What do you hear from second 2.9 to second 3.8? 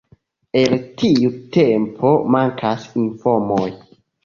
informoj.